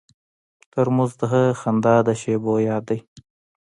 [0.71, 1.21] ترموز د
[1.59, 2.99] خندا د شیبو یاد دی.